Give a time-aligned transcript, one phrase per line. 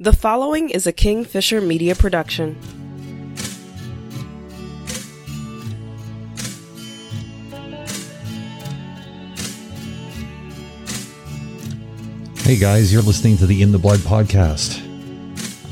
[0.00, 2.58] The following is a Kingfisher Media production.
[12.38, 14.82] Hey guys, you're listening to the In the Blood podcast.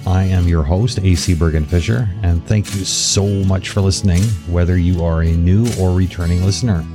[0.07, 4.77] I am your host, AC Bergen Fischer, and thank you so much for listening, whether
[4.77, 6.87] you are a new or returning listener.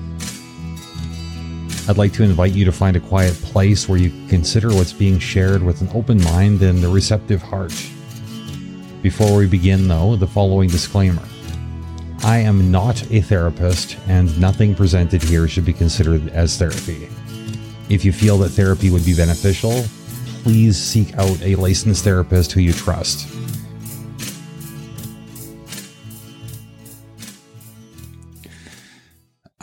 [1.90, 5.20] I'd like to invite you to find a quiet place where you consider what's being
[5.20, 7.72] shared with an open mind and a receptive heart.
[9.02, 11.23] Before we begin, though, the following disclaimer
[12.23, 17.08] I am not a therapist, and nothing presented here should be considered as therapy.
[17.88, 19.86] If you feel that therapy would be beneficial,
[20.44, 23.30] please seek out a licensed therapist who you trust.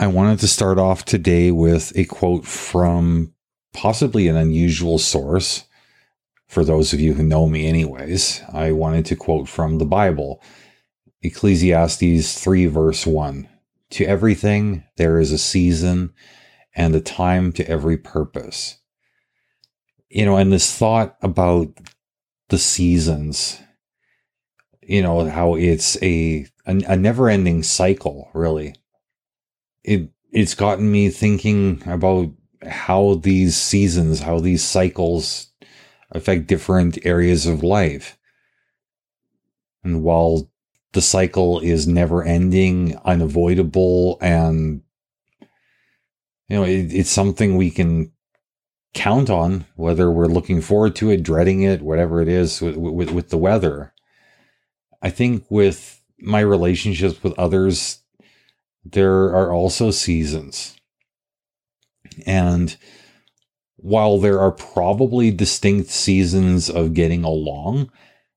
[0.05, 3.33] I wanted to start off today with a quote from
[3.73, 5.63] possibly an unusual source.
[6.45, 10.43] For those of you who know me, anyways, I wanted to quote from the Bible
[11.23, 13.49] Ecclesiastes 3, verse 1.
[13.89, 16.13] To everything there is a season
[16.75, 18.77] and a time to every purpose.
[20.07, 21.69] You know, and this thought about
[22.49, 23.59] the seasons,
[24.83, 28.75] you know, how it's a, a, a never ending cycle, really
[29.85, 32.29] it it's gotten me thinking about
[32.67, 35.47] how these seasons, how these cycles
[36.11, 38.17] affect different areas of life.
[39.83, 40.49] And while
[40.93, 44.81] the cycle is never ending, unavoidable, and
[46.49, 48.11] you know, it, it's something we can
[48.93, 53.11] count on, whether we're looking forward to it, dreading it, whatever it is with, with,
[53.11, 53.93] with the weather.
[55.01, 57.99] I think with my relationships with others,
[58.85, 60.77] there are also seasons.
[62.25, 62.77] And
[63.77, 67.91] while there are probably distinct seasons of getting along,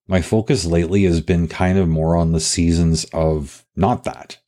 [0.08, 4.38] my focus lately has been kind of more on the seasons of not that.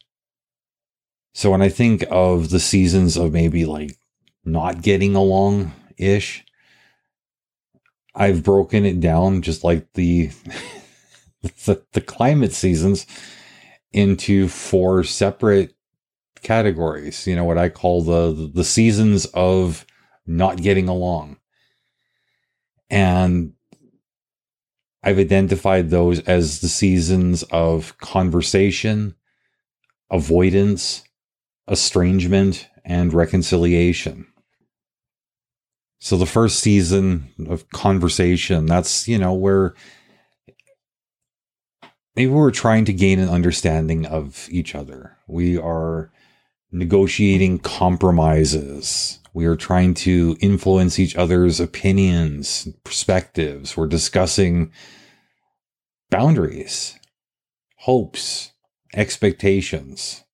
[1.34, 3.96] So when I think of the seasons of maybe like
[4.44, 6.44] not getting along ish,
[8.14, 10.30] I've broken it down just like the,
[11.42, 13.06] the the climate seasons
[13.92, 15.74] into four separate
[16.42, 19.86] categories, you know, what I call the the seasons of
[20.26, 21.38] not getting along.
[22.88, 23.54] And
[25.02, 29.14] I've identified those as the seasons of conversation,
[30.10, 31.02] avoidance,
[31.68, 34.26] estrangement, and reconciliation.
[36.00, 39.74] So the first season of conversation, that's, you know, where
[42.16, 45.18] maybe we're trying to gain an understanding of each other.
[45.26, 46.10] We are
[46.72, 49.18] negotiating compromises.
[49.32, 53.76] We are trying to influence each other's opinions, perspectives.
[53.76, 54.72] We're discussing
[56.10, 56.98] boundaries,
[57.78, 58.52] hopes,
[58.94, 60.24] expectations,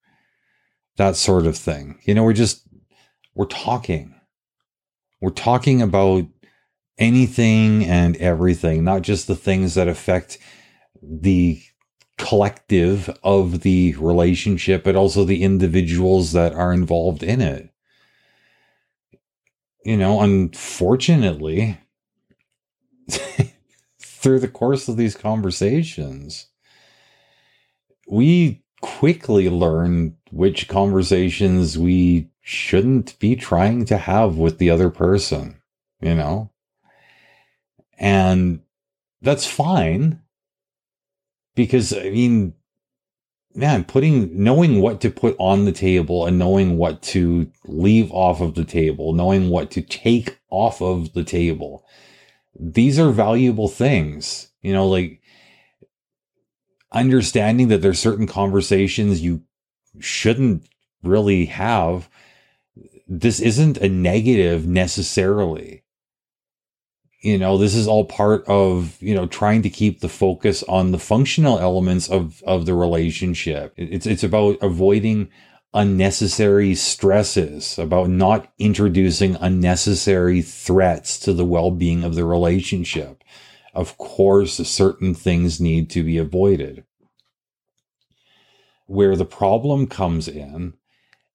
[0.97, 1.99] that sort of thing.
[2.05, 2.67] You know, we're just,
[3.35, 4.15] we're talking.
[5.21, 6.25] We're talking about
[6.99, 10.39] anything and everything, not just the things that affect
[11.03, 11.61] the
[12.19, 17.71] collective of the relationship, but also the individuals that are involved in it.
[19.85, 21.79] You know, unfortunately,
[24.01, 26.47] through the course of these conversations,
[28.09, 35.61] we quickly learn which conversations we shouldn't be trying to have with the other person,
[36.01, 36.51] you know?
[37.99, 38.61] And
[39.23, 40.21] that's fine
[41.57, 42.55] because I mean,
[43.57, 48.41] man, putting knowing what to put on the table and knowing what to leave off
[48.41, 51.85] of the table, knowing what to take off of the table.
[52.59, 54.53] These are valuable things.
[54.63, 55.21] You know, like
[56.93, 59.43] understanding that there's certain conversations you
[59.99, 60.69] shouldn't
[61.03, 62.09] really have.
[63.09, 65.85] This isn't a negative necessarily
[67.27, 70.93] you know this is all part of you know trying to keep the focus on
[70.93, 73.75] the functional elements of of the relationship.
[73.77, 75.29] It's it's about avoiding
[75.75, 83.25] unnecessary stresses about not introducing unnecessary threats to the well-being of the relationship.
[83.75, 86.85] Of course certain things need to be avoided.
[88.87, 90.75] Where the problem comes in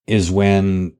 [0.08, 0.96] is when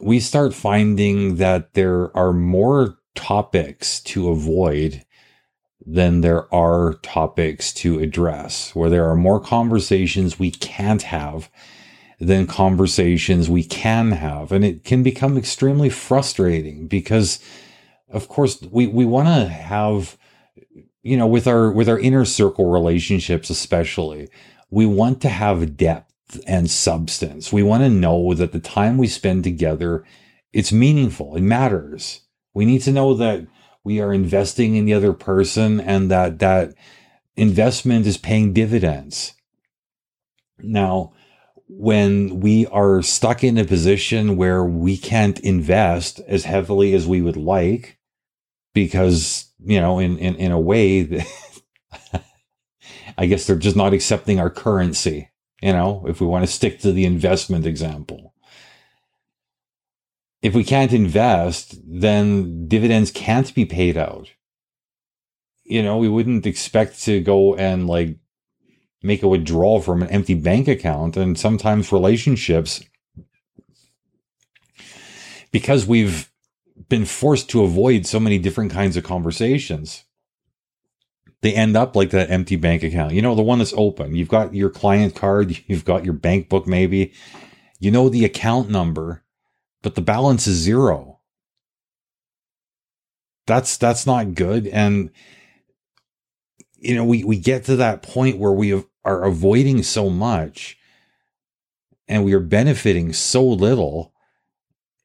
[0.00, 5.04] we start finding that there are more topics to avoid
[5.86, 11.50] than there are topics to address, where there are more conversations we can't have
[12.18, 14.50] than conversations we can have.
[14.50, 17.38] And it can become extremely frustrating because,
[18.08, 20.16] of course, we, we want to have
[21.04, 24.28] you know, with our with our inner circle relationships especially,
[24.70, 27.52] we want to have depth and substance.
[27.52, 30.04] We want to know that the time we spend together
[30.54, 31.34] it's meaningful.
[31.34, 32.20] It matters.
[32.54, 33.46] We need to know that
[33.82, 36.74] we are investing in the other person and that that
[37.36, 39.34] investment is paying dividends.
[40.58, 41.12] Now,
[41.68, 47.20] when we are stuck in a position where we can't invest as heavily as we
[47.20, 47.98] would like,
[48.72, 51.24] because, you know, in, in, in a way
[53.18, 55.30] I guess they're just not accepting our currency,
[55.62, 58.33] you know, if we want to stick to the investment example.
[60.44, 64.28] If we can't invest, then dividends can't be paid out.
[65.64, 68.18] You know, we wouldn't expect to go and like
[69.02, 71.16] make a withdrawal from an empty bank account.
[71.16, 72.84] And sometimes relationships,
[75.50, 76.30] because we've
[76.90, 80.04] been forced to avoid so many different kinds of conversations,
[81.40, 83.14] they end up like that empty bank account.
[83.14, 84.14] You know, the one that's open.
[84.14, 87.14] You've got your client card, you've got your bank book, maybe.
[87.80, 89.23] You know the account number,
[89.84, 91.20] but the balance is zero.
[93.46, 94.66] That's that's not good.
[94.66, 95.10] And
[96.76, 100.78] you know, we we get to that point where we are avoiding so much
[102.08, 104.14] and we are benefiting so little.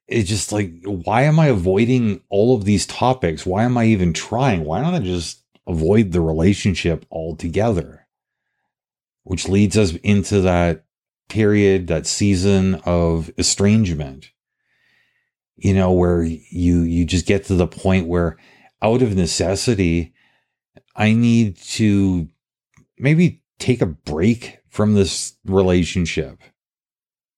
[0.07, 3.45] It's just like why am i avoiding all of these topics?
[3.45, 4.63] Why am i even trying?
[4.63, 8.07] Why don't i just avoid the relationship altogether?
[9.23, 10.85] Which leads us into that
[11.27, 14.31] period that season of estrangement
[15.61, 18.37] you know where you you just get to the point where
[18.81, 20.13] out of necessity
[20.95, 22.27] i need to
[22.97, 26.41] maybe take a break from this relationship.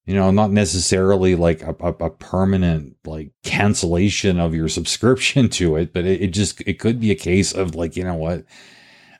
[0.05, 5.75] You know, not necessarily like a, a, a permanent like cancellation of your subscription to
[5.75, 8.45] it, but it, it just it could be a case of like, you know what,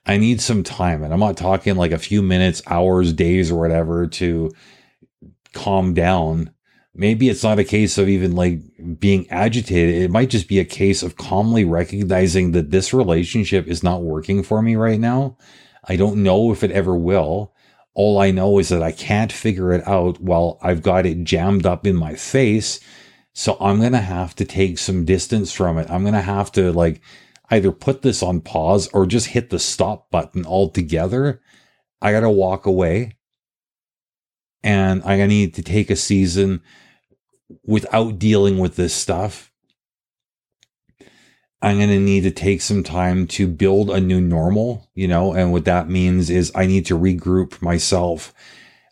[0.05, 1.03] I need some time.
[1.03, 4.51] And I'm not talking like a few minutes, hours, days, or whatever to
[5.53, 6.51] calm down.
[6.93, 8.59] Maybe it's not a case of even like
[8.99, 10.01] being agitated.
[10.01, 14.43] It might just be a case of calmly recognizing that this relationship is not working
[14.43, 15.37] for me right now
[15.83, 17.53] I don't know if it ever will.
[17.93, 21.65] All I know is that I can't figure it out while I've got it jammed
[21.65, 22.79] up in my face.
[23.33, 25.89] So I'm going to have to take some distance from it.
[25.89, 27.01] I'm going to have to like
[27.49, 31.41] either put this on pause or just hit the stop button altogether.
[32.01, 33.17] I got to walk away
[34.63, 36.61] and I need to take a season
[37.63, 39.51] without dealing with this stuff
[41.63, 45.33] I'm going to need to take some time to build a new normal, you know,
[45.33, 48.33] and what that means is I need to regroup myself.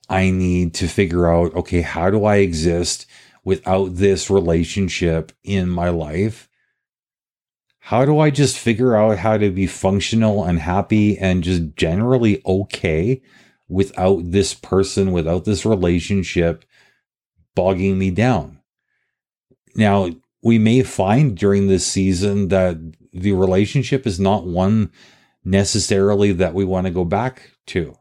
[0.07, 3.07] I need to figure out, okay, how do I exist
[3.43, 6.47] without this relationship in my life?
[7.79, 12.39] How do I just figure out how to be functional and happy and just generally
[12.45, 13.23] okay
[13.69, 16.65] without this person, without this relationship
[17.55, 18.59] bogging me down?
[19.75, 20.09] Now,
[20.41, 22.77] we may find during this season that
[23.13, 24.91] the relationship is not one
[25.43, 27.95] necessarily that we want to go back to.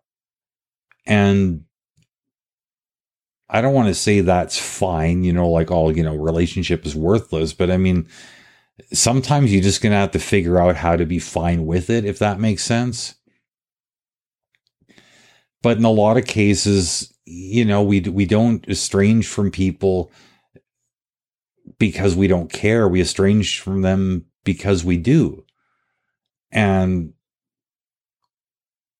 [1.06, 1.64] And
[3.48, 6.94] I don't want to say that's fine, you know, like all, you know, relationship is
[6.94, 8.08] worthless, but I mean,
[8.92, 12.04] sometimes you're just going to have to figure out how to be fine with it,
[12.04, 13.14] if that makes sense.
[15.62, 20.10] But in a lot of cases, you know, we, we don't estrange from people
[21.78, 22.88] because we don't care.
[22.88, 25.44] We estrange from them because we do.
[26.50, 27.12] And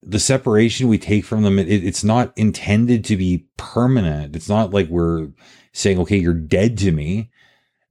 [0.03, 4.37] the separation we take from them, it, it's not intended to be permanent.
[4.37, 5.29] It's not like we're
[5.73, 7.31] saying, okay, you're dead to me.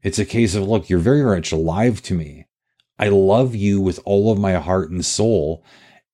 [0.04, 2.46] It's a case of, look, you're very much alive to me.
[3.00, 5.64] I love you with all of my heart and soul.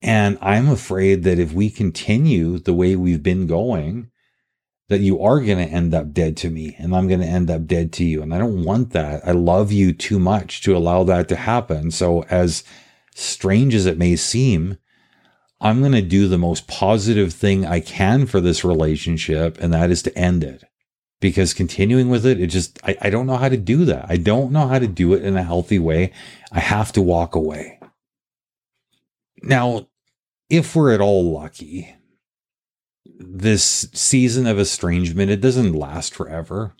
[0.03, 4.12] And I'm afraid that if we continue the way we've been going,
[4.89, 7.50] that you are going to end up dead to me and I'm going to end
[7.50, 8.22] up dead to you.
[8.22, 9.25] And I don't want that.
[9.25, 11.89] I love you too much to allow that to happen.
[11.89, 12.65] So, as
[13.15, 14.77] strange as it may seem,
[15.62, 19.89] I'm going to do the most positive thing I can for this relationship, and that
[19.89, 20.65] is to end it.
[21.22, 24.07] Because continuing with it, it just, I, I don't know how to do that.
[24.10, 26.12] I don't know how to do it in a healthy way.
[26.51, 27.79] I have to walk away.
[29.41, 29.88] Now,
[30.53, 31.95] if we're at all lucky,
[33.17, 36.75] this season of estrangement, it doesn't last forever.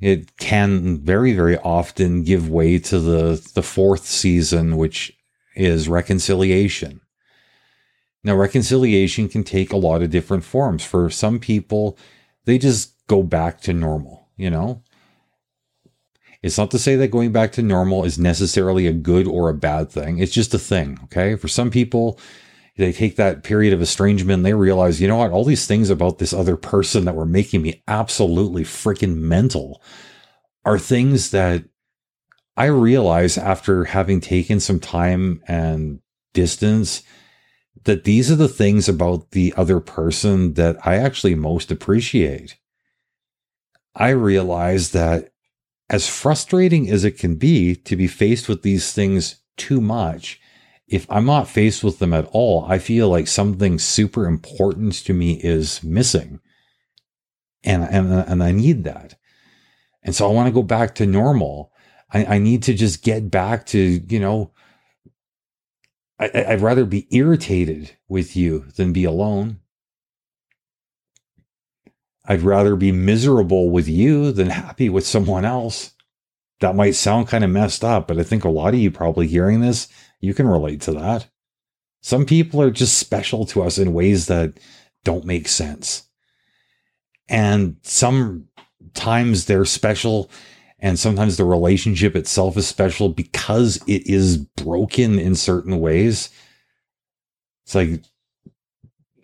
[0.00, 5.16] It can very, very often give way to the, the fourth season, which
[5.54, 7.00] is reconciliation.
[8.24, 10.84] Now, reconciliation can take a lot of different forms.
[10.84, 11.96] For some people,
[12.44, 14.82] they just go back to normal, you know?
[16.42, 19.54] It's not to say that going back to normal is necessarily a good or a
[19.54, 20.18] bad thing.
[20.18, 20.98] It's just a thing.
[21.04, 21.34] Okay.
[21.34, 22.18] For some people,
[22.76, 25.90] they take that period of estrangement and they realize, you know what, all these things
[25.90, 29.82] about this other person that were making me absolutely freaking mental
[30.64, 31.64] are things that
[32.56, 36.00] I realize after having taken some time and
[36.34, 37.02] distance
[37.84, 42.56] that these are the things about the other person that I actually most appreciate.
[43.94, 45.30] I realize that
[45.90, 50.40] as frustrating as it can be to be faced with these things too much,
[50.86, 55.12] if I'm not faced with them at all, I feel like something super important to
[55.12, 56.40] me is missing.
[57.64, 59.16] And, and, and I need that.
[60.02, 61.72] And so I want to go back to normal.
[62.12, 64.52] I, I need to just get back to, you know,
[66.18, 69.60] I, I'd rather be irritated with you than be alone.
[72.28, 75.94] I'd rather be miserable with you than happy with someone else.
[76.60, 79.26] That might sound kind of messed up, but I think a lot of you probably
[79.26, 79.88] hearing this
[80.20, 81.28] you can relate to that.
[82.02, 84.58] Some people are just special to us in ways that
[85.04, 86.04] don't make sense.
[87.28, 90.30] And sometimes they're special,
[90.78, 96.30] and sometimes the relationship itself is special because it is broken in certain ways.
[97.64, 98.02] It's like,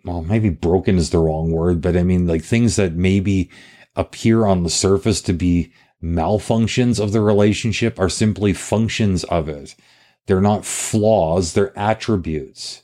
[0.05, 3.49] well, maybe broken is the wrong word, but I mean, like things that maybe
[3.95, 9.75] appear on the surface to be malfunctions of the relationship are simply functions of it.
[10.27, 12.83] They're not flaws, they're attributes.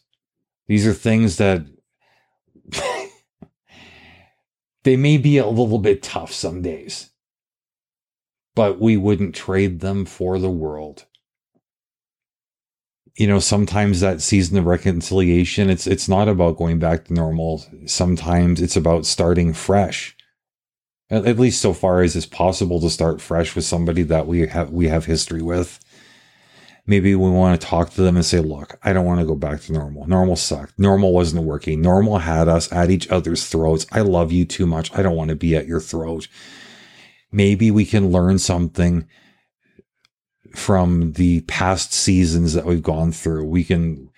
[0.67, 1.65] These are things that
[4.83, 7.11] they may be a little bit tough some days,
[8.55, 11.05] but we wouldn't trade them for the world.
[13.15, 17.63] You know, sometimes that season of reconciliation, it's it's not about going back to normal.
[17.85, 20.15] Sometimes it's about starting fresh.
[21.09, 24.47] At, at least so far as it's possible to start fresh with somebody that we
[24.47, 25.79] have we have history with
[26.85, 29.35] maybe we want to talk to them and say, look, I don't want to go
[29.35, 30.07] back to normal.
[30.07, 30.77] Normal sucked.
[30.77, 31.81] Normal wasn't working.
[31.81, 33.85] Normal had us at each other's throats.
[33.91, 34.93] I love you too much.
[34.93, 36.27] I don't want to be at your throat.
[37.31, 39.07] Maybe we can learn something
[40.55, 43.45] from the past seasons that we've gone through.
[43.45, 44.09] We can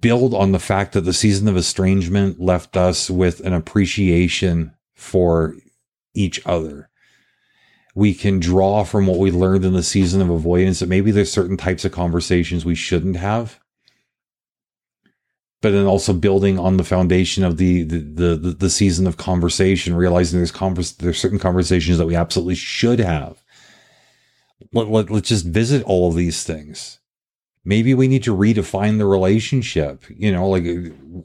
[0.00, 5.56] build on the fact that the season of estrangement left us with an appreciation for
[6.14, 6.88] each other
[7.94, 11.32] we can draw from what we learned in the season of avoidance that maybe there's
[11.32, 13.58] certain types of conversations we shouldn't have
[15.60, 19.94] but then also building on the foundation of the the the, the season of conversation
[19.94, 23.41] realizing there's there's certain conversations that we absolutely should have
[24.72, 27.00] let, let, let's just visit all of these things.
[27.64, 30.04] Maybe we need to redefine the relationship.
[30.08, 30.64] You know like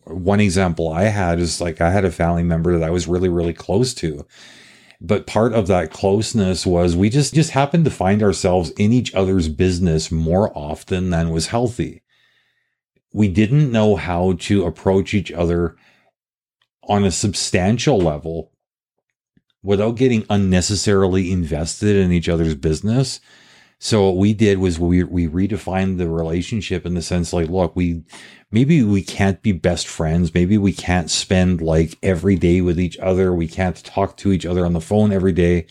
[0.03, 3.29] one example i had is like i had a family member that i was really
[3.29, 4.25] really close to.
[5.00, 9.13] But part of that closeness was we just just happened to find ourselves in each
[9.13, 12.01] other's business more often than was healthy.
[13.13, 15.75] We didn't know how to approach each other
[16.84, 18.51] on a substantial level
[19.64, 23.20] without getting unnecessarily invested in each other's business
[23.80, 27.76] so what we did was we we redefined the relationship in the sense like, look,
[27.76, 28.04] we
[28.52, 30.34] maybe we can't be best friends.
[30.34, 33.34] Maybe we can't spend like every day with each other.
[33.34, 35.68] We can't talk to each other on the phone every day.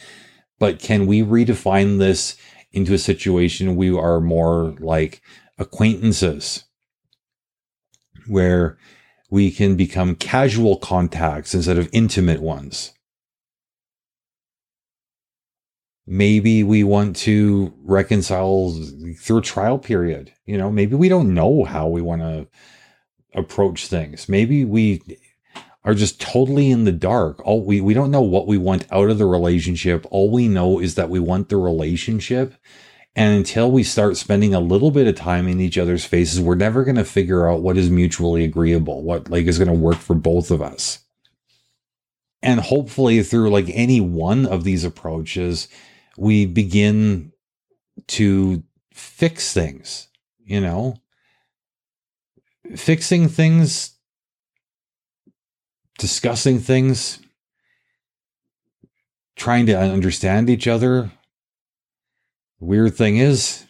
[0.59, 2.37] But can we redefine this
[2.73, 5.21] into a situation we are more like
[5.59, 6.64] acquaintances
[8.28, 8.78] where
[9.31, 12.93] we can become casual contacts instead of intimate ones?
[16.06, 18.72] Maybe we want to reconcile
[19.18, 20.32] through a trial period.
[20.44, 22.46] You know, maybe we don't know how we want to
[23.34, 24.28] approach things.
[24.28, 25.02] Maybe we
[25.84, 27.44] are just totally in the dark.
[27.44, 30.06] All we we don't know what we want out of the relationship.
[30.10, 32.54] All we know is that we want the relationship.
[33.14, 36.54] And until we start spending a little bit of time in each other's faces, we're
[36.54, 39.96] never going to figure out what is mutually agreeable, what like is going to work
[39.96, 40.98] for both of us.
[42.42, 45.68] And hopefully through like any one of these approaches,
[46.16, 47.32] we begin
[48.08, 50.08] to fix things,
[50.44, 50.96] you know,
[52.75, 53.96] fixing things,
[55.99, 57.20] discussing things,
[59.37, 61.11] trying to understand each other.
[62.58, 63.66] Weird thing is,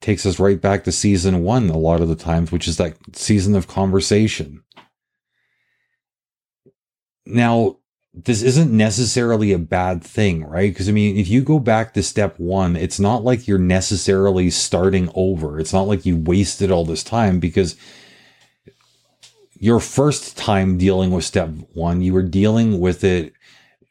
[0.00, 2.96] takes us right back to season one a lot of the times, which is that
[3.12, 4.62] season of conversation.
[7.24, 7.78] Now,
[8.16, 10.72] this isn't necessarily a bad thing, right?
[10.72, 14.48] Because I mean, if you go back to step one, it's not like you're necessarily
[14.48, 15.60] starting over.
[15.60, 17.76] It's not like you wasted all this time because
[19.58, 23.34] your first time dealing with step one, you were dealing with it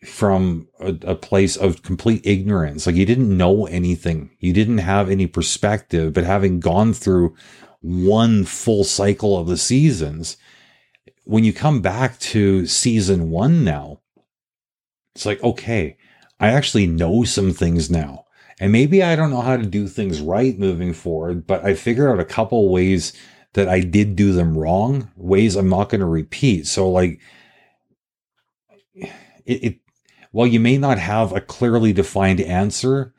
[0.04, 2.86] from a, a, place of complete ignorance.
[2.86, 4.32] Like you didn't know anything.
[4.40, 7.36] You didn't have any perspective, but having gone through
[7.82, 10.38] one full cycle of the seasons,
[11.24, 14.00] when you come back to season one now,
[15.16, 15.98] it's like, okay,
[16.40, 18.26] I actually know some things now.
[18.60, 22.10] And maybe I don't know how to do things right moving forward, but I figured
[22.10, 23.14] out a couple ways
[23.54, 26.68] that I did do them wrong, ways I'm not going to repeat.
[26.68, 27.20] So, like,
[28.96, 29.10] it,
[29.46, 29.80] it
[30.32, 33.14] while you may not have a clearly defined answer,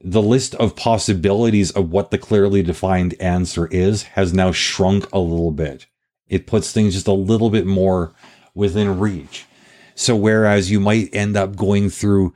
[0.00, 5.18] the list of possibilities of what the clearly defined answer is has now shrunk a
[5.18, 5.86] little bit.
[6.28, 8.14] It puts things just a little bit more
[8.54, 9.46] within reach.
[9.94, 12.34] So whereas you might end up going through,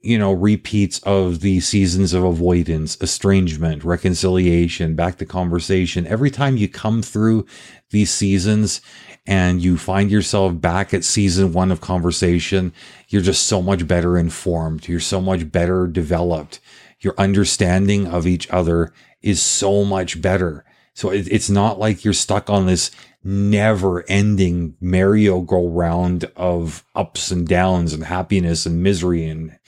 [0.00, 6.56] you know, repeats of the seasons of avoidance, estrangement, reconciliation, back to conversation, every time
[6.56, 7.46] you come through
[7.90, 8.80] these seasons
[9.26, 12.72] and you find yourself back at season one of conversation,
[13.08, 14.88] you're just so much better informed.
[14.88, 16.58] You're so much better developed.
[17.00, 20.64] Your understanding of each other is so much better.
[20.94, 22.90] So it's not like you're stuck on this
[23.24, 29.58] never ending merry-go-round of ups and downs and happiness and misery and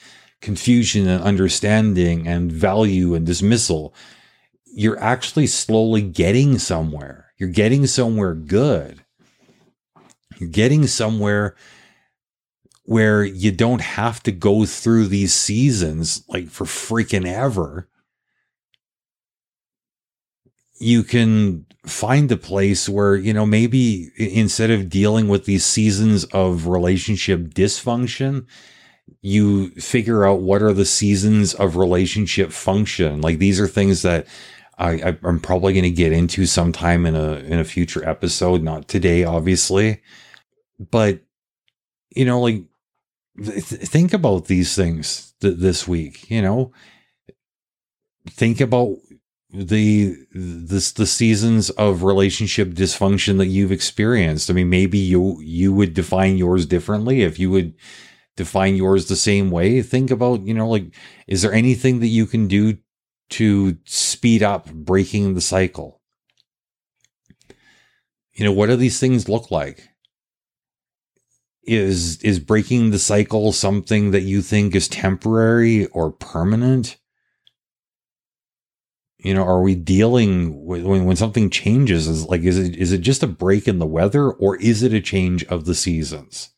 [0.41, 3.93] confusion and understanding and value and dismissal.
[4.65, 7.31] You're actually slowly getting somewhere.
[7.37, 9.01] You're getting somewhere good.
[10.37, 11.55] You're getting somewhere
[12.83, 17.87] where you don't have to go through these seasons like for freaking ever.
[20.77, 26.25] You can find a place where, you know, maybe instead of dealing with these seasons
[26.25, 28.45] of relationship dysfunction,
[29.21, 33.21] you figure out what are the seasons of relationship function.
[33.21, 34.27] Like these are things that
[34.77, 38.87] I, am probably going to get into sometime in a in a future episode, not
[38.87, 40.01] today, obviously
[40.79, 41.21] but
[42.15, 42.63] you know, like
[43.43, 46.29] th- think about these things th- this week.
[46.29, 46.71] You know,
[48.29, 48.97] think about
[49.51, 54.49] the this the seasons of relationship dysfunction that you've experienced.
[54.49, 57.75] I mean, maybe you you would define yours differently if you would
[58.35, 59.81] define yours the same way.
[59.81, 60.93] Think about, you know, like
[61.27, 62.77] is there anything that you can do
[63.31, 66.01] to speed up breaking the cycle?
[68.33, 69.89] You know, what do these things look like?
[71.67, 76.97] is is breaking the cycle something that you think is temporary or permanent
[79.25, 82.91] you know are we dealing with when, when something changes is like is it is
[82.91, 86.51] it just a break in the weather or is it a change of the seasons?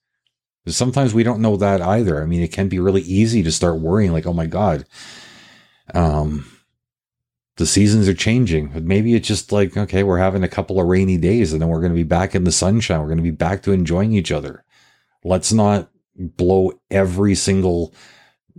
[0.67, 2.21] Sometimes we don't know that either.
[2.21, 4.85] I mean it can be really easy to start worrying like oh my god
[5.93, 6.45] um
[7.55, 10.87] the seasons are changing but maybe it's just like okay we're having a couple of
[10.87, 12.99] rainy days and then we're going to be back in the sunshine.
[12.99, 14.65] We're going to be back to enjoying each other.
[15.23, 17.93] Let's not blow every single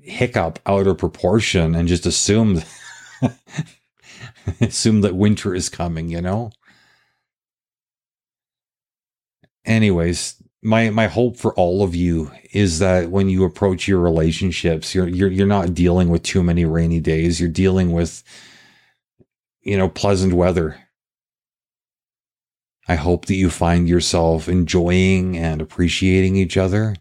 [0.02, 2.62] hiccup out of proportion and just assume
[4.60, 6.50] assume that winter is coming, you know?
[9.64, 14.94] Anyways, my my hope for all of you is that when you approach your relationships,
[14.94, 17.40] you're you're you're not dealing with too many rainy days.
[17.40, 18.22] You're dealing with
[19.62, 20.78] you know, pleasant weather
[22.88, 26.96] I hope that you find yourself enjoying and appreciating each other.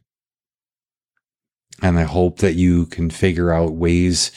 [1.81, 4.31] And I hope that you can figure out ways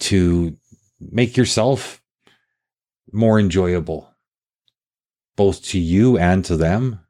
[0.00, 0.56] to
[0.98, 2.00] make yourself
[3.12, 4.14] more enjoyable,
[5.36, 7.00] both to you and to them.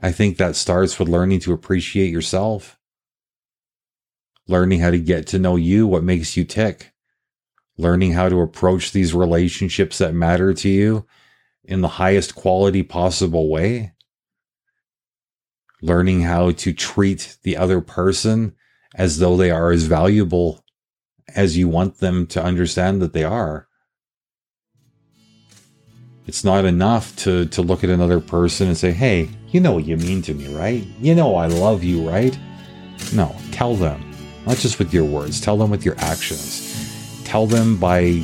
[0.00, 2.78] I think that starts with learning to appreciate yourself,
[4.46, 6.92] learning how to get to know you, what makes you tick,
[7.78, 11.06] learning how to approach these relationships that matter to you
[11.64, 13.92] in the highest quality possible way.
[15.80, 18.54] Learning how to treat the other person
[18.94, 20.64] as though they are as valuable
[21.34, 23.68] as you want them to understand that they are.
[26.26, 29.84] It's not enough to, to look at another person and say, hey, you know what
[29.84, 30.82] you mean to me, right?
[30.98, 32.38] You know I love you, right?
[33.12, 34.10] No, tell them.
[34.46, 37.22] Not just with your words, tell them with your actions.
[37.24, 38.22] Tell them by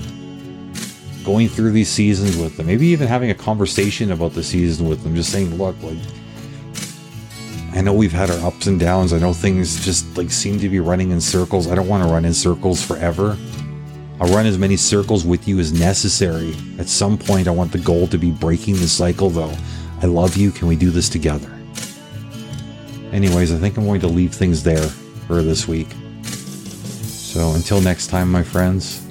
[1.25, 5.03] going through these seasons with them, maybe even having a conversation about the season with
[5.03, 5.99] them, just saying, look, like,
[7.73, 9.13] I know we've had our ups and downs.
[9.13, 11.69] I know things just like seem to be running in circles.
[11.69, 13.37] I don't want to run in circles forever.
[14.21, 16.55] I'll run as many circles with you as necessary.
[16.79, 19.57] At some point, I want the goal to be breaking the cycle, though.
[20.03, 20.51] I love you.
[20.51, 21.51] Can we do this together?
[23.13, 24.87] Anyways, I think I'm going to leave things there
[25.27, 25.89] for this week.
[27.03, 29.03] So until next time, my friends,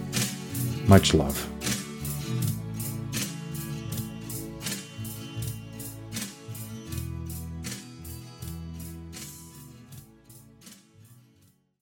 [0.87, 1.48] much love.